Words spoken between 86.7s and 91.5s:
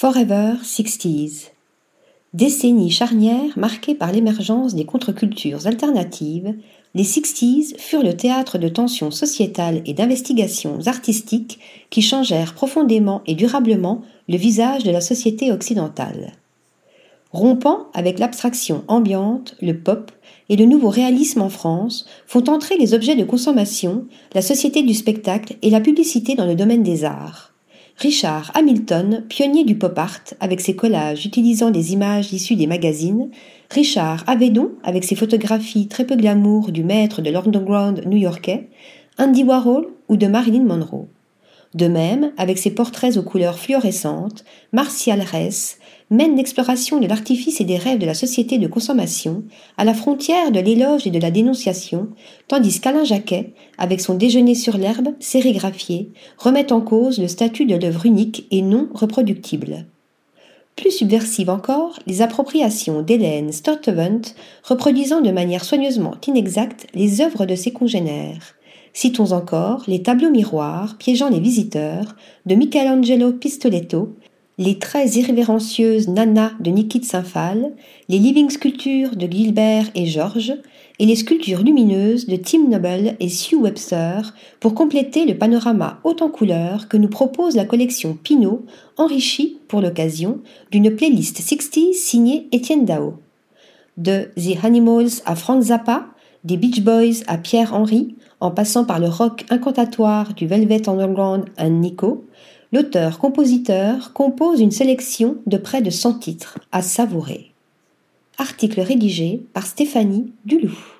que nous propose la collection Pinot, enrichie, pour l'occasion, d'une playlist